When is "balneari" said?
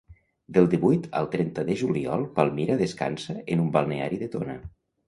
3.79-4.23